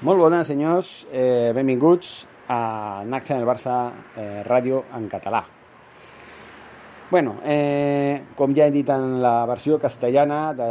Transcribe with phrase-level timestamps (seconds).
[0.00, 0.90] Molt bones, senyors.
[1.12, 3.74] Eh, benvinguts a Naxa en el Barça
[4.16, 5.42] eh, Ràdio en català.
[7.10, 10.68] bueno, eh, com ja he dit en la versió castellana de,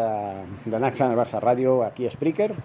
[0.66, 2.56] de Naxa en el Barça Ràdio aquí a Spreaker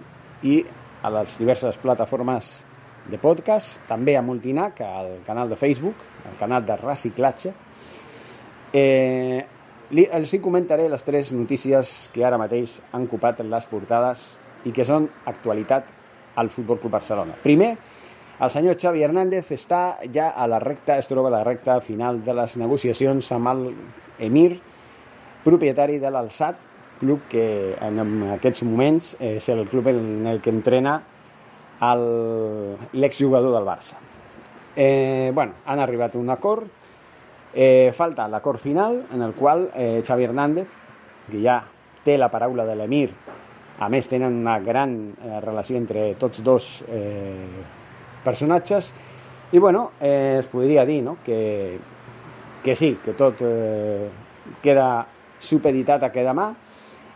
[0.42, 0.62] i
[1.02, 2.64] a les diverses plataformes
[3.10, 7.52] de podcast, també a Multinac, al canal de Facebook, al canal de reciclatge.
[8.72, 9.44] Eh,
[9.90, 14.24] li, els hi comentaré les tres notícies que ara mateix han ocupat les portades
[14.64, 15.92] i que són actualitat
[16.36, 17.34] al Futbol Club Barcelona.
[17.42, 17.76] Primer,
[18.40, 22.22] el senyor Xavi Hernández està ja a la recta, es troba a la recta final
[22.24, 23.66] de les negociacions amb el
[24.26, 24.58] Emir,
[25.44, 26.58] propietari de l'Alçat,
[26.98, 28.00] club que en
[28.34, 30.96] aquests moments és el club en el que entrena
[31.84, 34.00] l'exjugador del Barça.
[34.74, 36.66] Eh, bueno, han arribat a un acord,
[37.54, 40.68] eh, falta l'acord final en el qual eh, Xavi Hernández,
[41.30, 41.60] que ja
[42.04, 43.08] té la paraula de l'Emir
[43.78, 47.62] a més, tenen una gran eh, relació entre tots dos eh,
[48.24, 48.92] personatges
[49.52, 51.18] i, bueno, eh, es podria dir no?
[51.24, 51.78] que,
[52.62, 54.08] que sí, que tot eh,
[54.62, 55.06] queda
[55.38, 56.52] supeditat a que demà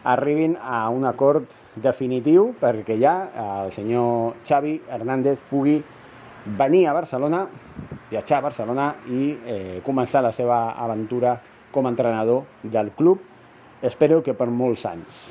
[0.09, 5.79] arribin a un acord definitiu perquè ja el senyor Xavi Hernández pugui
[6.59, 7.47] venir a Barcelona,
[8.11, 11.37] viatjar a Barcelona i eh, començar la seva aventura
[11.73, 13.21] com a entrenador del club,
[13.83, 15.23] espero que per molts anys.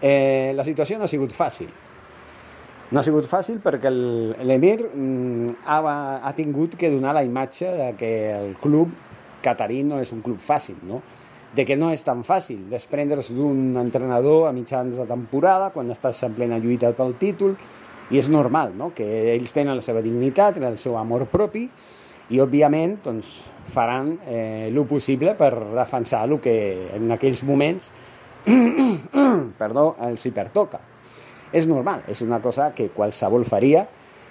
[0.00, 1.70] Eh, la situació no ha sigut fàcil.
[2.90, 5.80] No ha sigut fàcil perquè l'Emir mm, ha,
[6.26, 8.94] ha tingut que donar la imatge de que el club
[9.44, 11.02] catarí no és un club fàcil, no?
[11.54, 16.22] de que no és tan fàcil desprendre's d'un entrenador a mitjans de temporada quan estàs
[16.26, 17.56] en plena lluita pel títol
[18.10, 18.92] i és normal no?
[18.94, 21.66] que ells tenen la seva dignitat, el seu amor propi
[22.30, 23.40] i òbviament doncs,
[23.74, 26.54] faran eh, el possible per defensar el que
[26.94, 27.90] en aquells moments
[29.60, 30.80] perdó, els hi pertoca.
[31.52, 33.84] És normal, és una cosa que qualsevol faria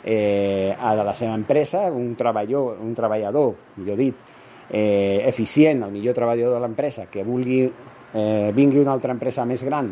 [0.03, 4.27] eh, a la seva empresa, un treballador, un treballador millor dit,
[4.69, 7.65] eh, eficient, el millor treballador de l'empresa, que vulgui,
[8.13, 9.91] eh, vingui una altra empresa més gran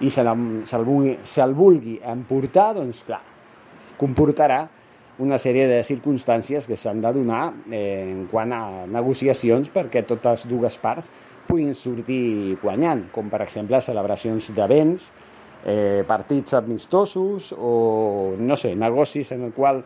[0.00, 0.28] i se'l
[0.68, 3.22] se vulgui, se vulgui emportar, doncs clar,
[3.96, 4.66] comportarà
[5.24, 10.44] una sèrie de circumstàncies que s'han de donar eh, en quant a negociacions perquè totes
[10.50, 11.08] dues parts
[11.46, 15.08] puguin sortir guanyant, com per exemple celebracions d'events,
[15.64, 19.82] eh, partits amistosos o, no sé, negocis en el qual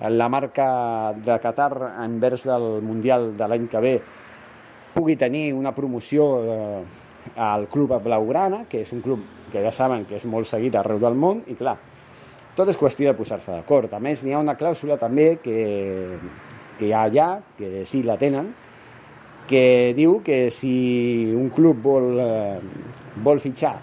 [0.00, 1.72] la marca de Qatar
[2.04, 3.94] envers del Mundial de l'any que ve
[4.94, 6.82] pugui tenir una promoció eh,
[7.36, 11.00] al club Blaugrana, que és un club que ja saben que és molt seguit arreu
[11.02, 11.76] del món, i clar,
[12.56, 13.92] tot és qüestió de posar-se d'acord.
[13.94, 15.58] A més, n'hi ha una clàusula també que,
[16.78, 18.52] que hi ha allà, que sí la tenen,
[19.48, 22.60] que diu que si un club vol, eh,
[23.24, 23.78] vol fitxar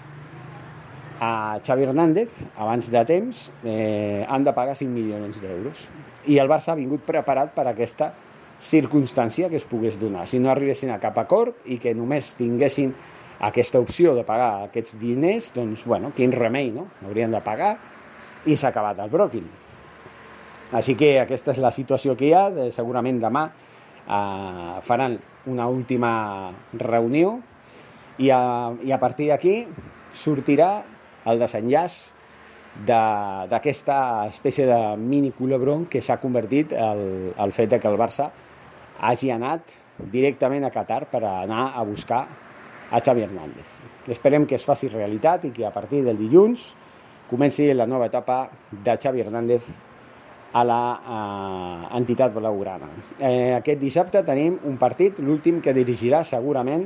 [1.19, 5.89] a Xavi Hernández abans de temps eh, han de pagar 5 milions d'euros.
[6.27, 8.13] I el Barça ha vingut preparat per aquesta
[8.59, 10.27] circumstància que es pogués donar.
[10.27, 12.93] Si no arribessin a cap acord i que només tinguessin
[13.45, 16.87] aquesta opció de pagar aquests diners doncs bueno, quin remei, no?
[17.05, 17.75] Haurien de pagar
[18.45, 19.45] i s'ha acabat el bròquil.
[20.75, 22.47] Així que aquesta és la situació que hi ha.
[22.73, 23.49] Segurament demà
[24.07, 27.39] eh, faran una última reunió
[28.17, 29.65] i a, i a partir d'aquí
[30.15, 30.83] sortirà
[31.25, 31.97] el desenllaç
[32.85, 37.99] d'aquesta de, espècie de mini culebron que s'ha convertit el, el fet de que el
[37.99, 38.29] Barça
[38.99, 39.77] hagi anat
[40.11, 42.25] directament a Qatar per anar a buscar
[42.91, 43.69] a Xavi Hernández.
[44.11, 46.73] Esperem que es faci realitat i que a partir del dilluns
[47.29, 49.71] comenci la nova etapa de Xavi Hernández
[50.55, 50.79] a la
[51.97, 52.87] entitat blaugrana.
[53.19, 56.85] Eh, aquest dissabte tenim un partit, l'últim que dirigirà segurament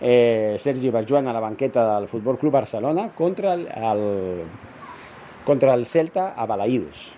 [0.00, 4.04] eh, Sergi Barjuan a la banqueta del Futbol Club Barcelona contra el, el,
[5.44, 7.10] contra el Celta a Balaïdos.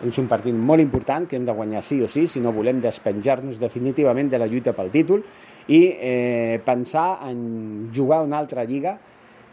[0.00, 2.80] És un partit molt important que hem de guanyar sí o sí si no volem
[2.80, 5.22] despenjar-nos definitivament de la lluita pel títol
[5.68, 8.96] i eh, pensar en jugar una altra lliga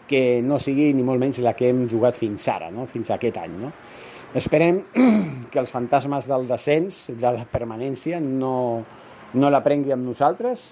[0.07, 2.88] que no sigui ni molt menys la que hem jugat fins ara, no?
[2.89, 3.57] fins aquest any.
[3.62, 3.71] No?
[4.38, 4.81] Esperem
[5.51, 8.83] que els fantasmes del descens, de la permanència, no,
[9.33, 10.69] no la prengui amb nosaltres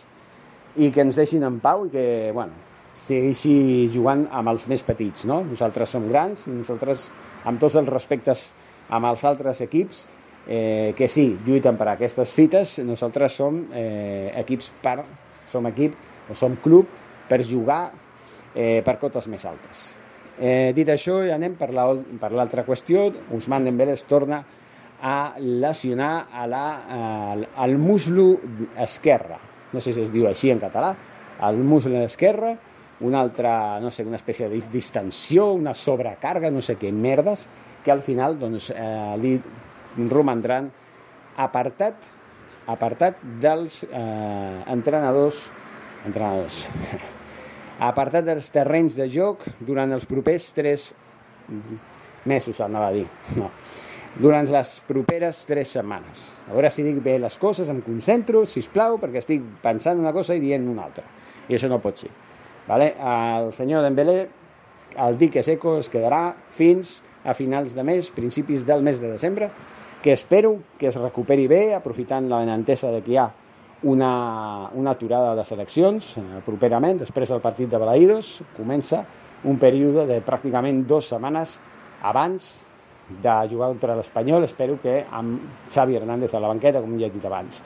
[0.75, 2.05] i que ens deixin en pau i que,
[2.35, 2.55] bueno,
[2.95, 5.41] segueixi jugant amb els més petits, no?
[5.47, 7.09] Nosaltres som grans i nosaltres,
[7.47, 8.49] amb tots els respectes
[8.89, 10.05] amb els altres equips,
[10.47, 14.99] eh, que sí, lluiten per aquestes fites, nosaltres som eh, equips per,
[15.49, 15.95] som equip
[16.29, 16.89] o som club
[17.29, 17.89] per jugar
[18.55, 19.85] eh, per cotes més altes.
[20.39, 23.07] Eh, dit això, ja anem per l'altra la, qüestió.
[23.35, 24.41] Usman Dembélé es torna
[25.01, 26.65] a lesionar a la,
[27.31, 28.39] al, al muslo
[28.81, 29.37] esquerre.
[29.73, 30.93] No sé si es diu així en català.
[31.43, 32.55] Al muslo esquerre,
[33.05, 37.47] una altra, no sé, una espècie de distensió, una sobrecàrrega, no sé què merdes,
[37.83, 39.35] que al final doncs, eh, li
[40.11, 40.71] romandran
[41.37, 42.11] apartat
[42.71, 45.45] apartat dels eh, entrenadors
[46.07, 46.63] entrenadors
[47.79, 50.93] apartat dels terrenys de joc durant els propers tres
[52.25, 53.05] mesos, anava a dir.
[53.37, 53.49] No.
[54.15, 56.29] Durant les properes tres setmanes.
[56.47, 60.13] A veure si dic bé les coses, em concentro, si plau, perquè estic pensant una
[60.15, 61.03] cosa i dient una altra.
[61.49, 62.13] I això no pot ser.
[62.65, 62.93] Vale?
[62.95, 64.17] El senyor Dembélé,
[65.05, 69.51] el dique seco, es quedarà fins a finals de mes, principis del mes de desembre,
[70.01, 73.31] que espero que es recuperi bé, aprofitant la benentesa de que hi ha
[73.83, 79.03] una, una aturada de seleccions eh, properament, després del partit de Balaïdos, comença
[79.45, 81.59] un període de pràcticament dues setmanes
[82.01, 82.63] abans
[83.09, 87.13] de jugar contra l'Espanyol, espero que amb Xavi Hernández a la banqueta, com ja he
[87.13, 87.61] dit abans.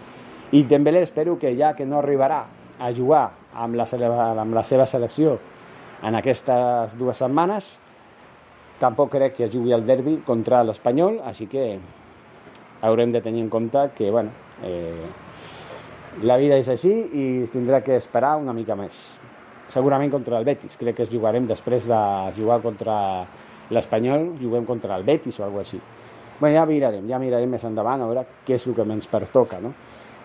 [0.52, 2.42] I Dembélé espero que ja que no arribarà
[2.80, 5.38] a jugar amb la, amb la seva selecció
[6.04, 7.78] en aquestes dues setmanes,
[8.80, 11.72] tampoc crec que jugui el derbi contra l'Espanyol, així que
[12.82, 14.32] haurem de tenir en compte que, bueno,
[14.64, 15.08] eh,
[16.22, 19.20] la vida és així i tindrà que esperar una mica més.
[19.72, 20.76] Segurament contra el Betis.
[20.80, 22.00] Crec que es jugarem després de
[22.36, 22.96] jugar contra
[23.72, 25.80] l'Espanyol, juguem contra el Betis o alguna així.
[26.40, 29.60] Bé, ja mirarem, ja mirarem més endavant a veure què és el que ens pertoca,
[29.64, 29.74] no?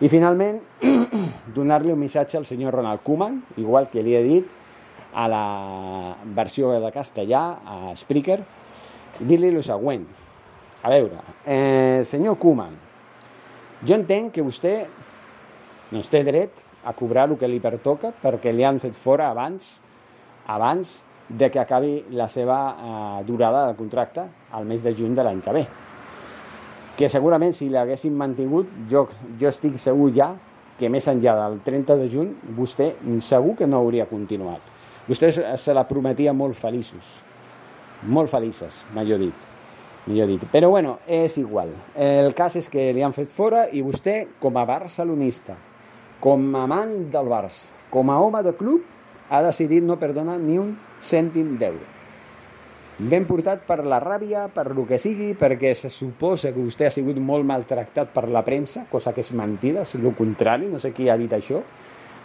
[0.03, 0.61] I finalment,
[1.57, 4.51] donar-li un missatge al senyor Ronald Koeman, igual que li he dit
[5.15, 5.47] a la
[6.35, 8.41] versió de castellà, a Spreaker,
[9.21, 10.07] dir-li el següent.
[10.83, 12.75] A veure, eh, senyor Koeman,
[13.87, 14.75] jo entenc que vostè
[15.91, 19.81] doncs té dret a cobrar el que li pertoca perquè li han fet fora abans
[20.47, 25.25] abans de que acabi la seva eh, durada de contracte al mes de juny de
[25.25, 25.65] l'any que ve.
[26.95, 29.07] Que segurament si l'haguessin mantingut, jo,
[29.41, 30.35] jo estic segur ja
[30.79, 32.93] que més enllà del 30 de juny vostè
[33.25, 34.73] segur que no hauria continuat.
[35.09, 37.19] Vostè se la prometia molt feliços,
[38.09, 39.51] molt felices, millor dit.
[40.07, 40.45] Millor dit.
[40.53, 41.71] Però bueno, és igual.
[41.97, 45.57] El cas és que li han fet fora i vostè, com a barcelonista,
[46.21, 48.85] com a amant del Barça, com a home de club,
[49.31, 51.93] ha decidit no perdonar ni un cèntim d'euro.
[52.95, 56.95] Ben portat per la ràbia, per lo que sigui, perquè se suposa que vostè ha
[56.95, 60.93] sigut molt maltractat per la premsa, cosa que és mentida, és el contrari, no sé
[60.95, 61.65] qui ha dit això,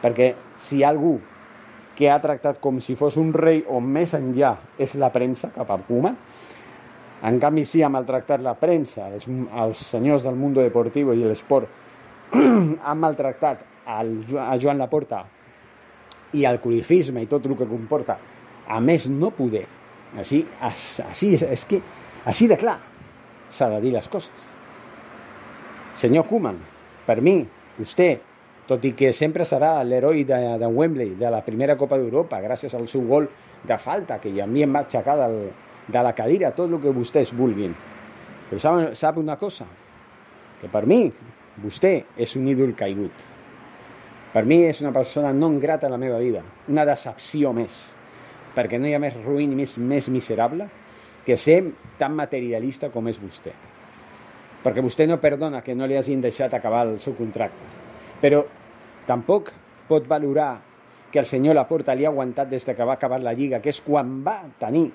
[0.03, 1.17] perquè si algú
[1.97, 5.73] que ha tractat com si fos un rei o més enllà és la premsa cap
[5.73, 6.13] a Puma,
[7.25, 11.67] en canvi sí ha maltractat la premsa, els, els senyors del món deportiu i l'esport
[12.37, 15.23] han maltractat al, a Joan Laporta
[16.37, 18.19] i al colifisme i tot el que comporta,
[18.69, 19.65] a més no poder,
[20.17, 21.81] així, així, és que,
[22.29, 22.77] així de clar
[23.49, 24.49] s'ha de dir les coses.
[25.97, 26.59] Senyor Koeman,
[27.07, 27.41] per mi,
[27.79, 28.11] vostè,
[28.69, 32.75] tot i que sempre serà l'heroi de, de Wembley, de la primera Copa d'Europa, gràcies
[32.77, 33.25] al seu gol
[33.65, 35.39] de falta, que ja mi em va aixecar del,
[35.89, 37.73] de la cadira, tot el que vostès vulguin.
[38.51, 39.65] Però sap, sap una cosa?
[40.61, 41.07] Que per mi,
[41.63, 43.25] vostè és un ídol caigut.
[44.29, 47.87] Per mi és una persona no grata a la meva vida, una decepció més,
[48.53, 50.67] perquè no hi ha més ruïn i més, més miserable
[51.25, 51.63] que ser
[51.97, 53.55] tan materialista com és vostè.
[54.61, 57.65] Perquè vostè no perdona que no li hagin deixat acabar el seu contracte.
[58.21, 58.43] Però
[59.07, 59.49] tampoc
[59.87, 60.51] pot valorar
[61.09, 63.81] que el senyor Laporta li ha aguantat des que va acabar la Lliga, que és
[63.81, 64.91] quan va tenir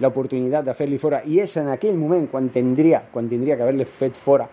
[0.00, 3.84] l'oportunitat de fer-li fora, i és en aquell moment quan tindria, quan tindria que haver-li
[3.84, 4.48] fet fora,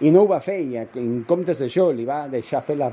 [0.00, 2.88] i no ho va fer, i en comptes d'això li va deixar fer la,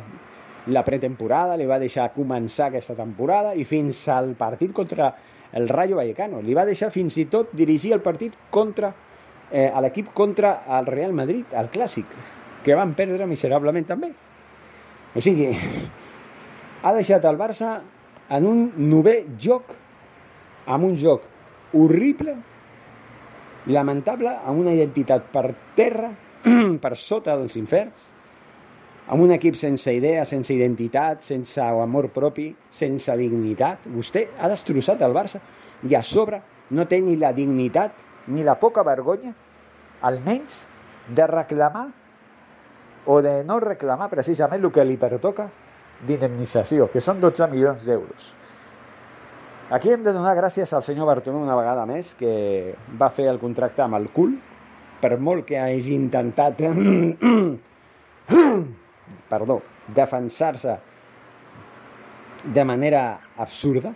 [0.67, 5.11] la pretemporada, li va deixar començar aquesta temporada i fins al partit contra
[5.55, 6.41] el Rayo Vallecano.
[6.41, 8.91] Li va deixar fins i tot dirigir el partit contra
[9.51, 12.09] eh, a l'equip contra el Real Madrid, el clàssic,
[12.65, 14.11] que van perdre miserablement també.
[15.15, 15.51] O sigui,
[16.81, 17.77] ha deixat el Barça
[18.35, 19.75] en un nové joc,
[20.65, 21.29] amb un joc
[21.77, 22.35] horrible,
[23.69, 26.11] lamentable, amb una identitat per terra,
[26.83, 28.11] per sota dels inferns,
[29.07, 33.85] amb un equip sense idea, sense identitat, sense amor propi, sense dignitat.
[33.93, 35.41] Vostè ha destrossat el Barça
[35.85, 36.41] i a sobre
[36.73, 37.91] no té ni la dignitat
[38.33, 39.33] ni la poca vergonya,
[40.01, 40.63] almenys,
[41.05, 41.85] de reclamar
[43.05, 45.45] o de no reclamar precisament el que li pertoca
[46.05, 48.33] d'indemnització, que són 12 milions d'euros.
[49.69, 53.37] Aquí hem de donar gràcies al senyor Bartomeu una vegada més, que va fer el
[53.41, 54.33] contracte amb el cul,
[55.01, 56.61] per molt que hagi intentat
[59.29, 59.61] perdó,
[59.95, 60.77] defensar-se
[62.45, 63.93] de manera absurda,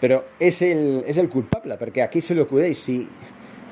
[0.00, 2.78] però és el, és el culpable, perquè aquí se li acudeix.
[2.78, 2.98] Si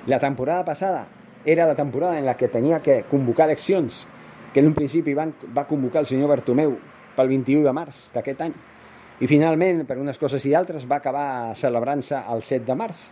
[0.06, 1.06] la temporada passada
[1.44, 4.06] era la temporada en la que tenia que convocar eleccions,
[4.52, 6.76] que en un principi van, va convocar el senyor Bartomeu
[7.16, 8.54] pel 21 de març d'aquest any,
[9.22, 13.10] i finalment, per unes coses i altres, va acabar celebrant-se el 7 de març.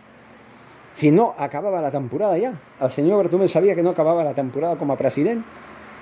[0.97, 4.75] Si no acabava la temporada ja, el senyor Bartomeu sabia que no acabava la temporada
[4.79, 5.43] com a president,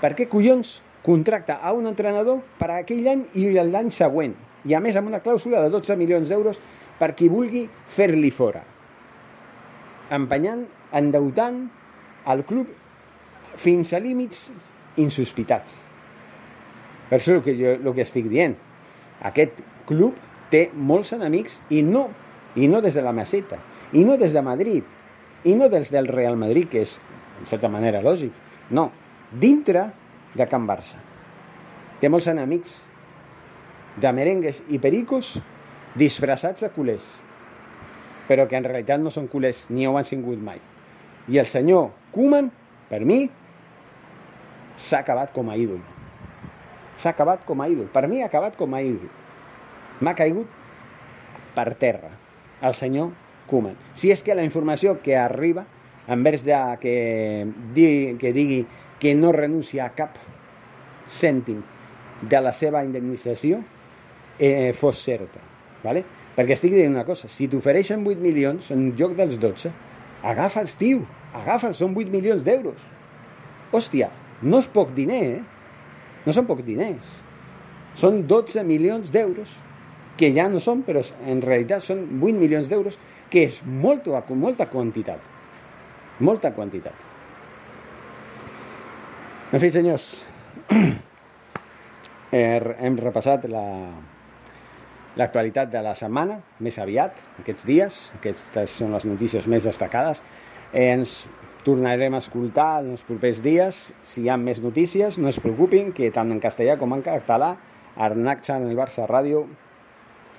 [0.02, 4.76] per què collons contracta a un entrenador per a aquell any i l'any següent, i
[4.76, 6.60] a més amb una clàusula de 12 milions d'euros
[7.00, 8.64] per qui vulgui fer-li fora,
[10.12, 11.62] empenyant, endeutant
[12.30, 12.72] el club
[13.60, 14.50] fins a límits
[15.00, 15.78] insospitats.
[17.10, 18.56] Per això el que, jo, el que estic dient,
[19.26, 20.18] aquest club
[20.52, 22.08] té molts enemics i no,
[22.60, 23.60] i no des de la Meseta,
[23.94, 24.84] i no des de Madrid,
[25.48, 26.98] i no des del Real Madrid, que és,
[27.40, 28.34] en certa manera, lògic.
[28.76, 28.90] No,
[29.32, 29.88] dintre
[30.36, 31.00] de Can Barça.
[32.00, 32.80] Té molts enemics
[34.00, 35.38] de merengues i pericos
[36.00, 37.06] disfressats de culers,
[38.30, 40.62] però que en realitat no són culers ni ho han sigut mai.
[41.30, 42.50] I el senyor Koeman,
[42.90, 43.24] per mi,
[44.80, 45.82] s'ha acabat com a ídol.
[47.00, 47.90] S'ha acabat com a ídol.
[47.92, 49.10] Per mi ha acabat com a ídol.
[50.00, 50.48] M'ha caigut
[51.56, 52.14] per terra
[52.62, 53.12] el senyor
[53.50, 53.76] Koeman.
[53.98, 55.66] Si és que la informació que arriba,
[56.10, 56.96] envers de que,
[57.76, 58.60] digui, que digui
[59.00, 60.18] que no renuncia a cap
[61.10, 61.62] cèntim
[62.22, 63.62] de la seva indemnització
[64.38, 65.40] eh, fos certa.
[65.84, 66.04] ¿vale?
[66.36, 69.72] Perquè estic dient una cosa, si t'ofereixen 8 milions en lloc dels 12,
[70.28, 71.04] agafa'ls, tio,
[71.36, 72.84] agafa'ls, són 8 milions d'euros.
[73.76, 74.10] Hòstia,
[74.42, 75.42] no és poc diner, eh?
[76.26, 77.18] No són poc diners.
[78.00, 79.52] Són 12 milions d'euros,
[80.20, 83.00] que ja no són, però en realitat són 8 milions d'euros,
[83.32, 85.20] que és molta, molta quantitat.
[86.20, 87.09] Molta quantitat.
[89.50, 90.04] En fi, senyors,
[92.38, 93.64] hem repassat la,
[95.18, 97.98] de la setmana, més aviat, aquests dies.
[98.20, 100.22] Aquestes són les notícies més destacades.
[100.70, 101.24] Ens
[101.66, 103.82] tornarem a escoltar en els propers dies.
[104.06, 107.56] Si hi ha més notícies, no es preocupin, que tant en castellà com en català,
[107.98, 109.48] Arnac en el Barça Ràdio,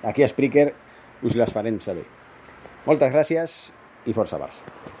[0.07, 0.69] aquí a Spreaker,
[1.21, 2.07] us les farem saber.
[2.87, 3.61] Moltes gràcies
[4.07, 5.00] i força Barça.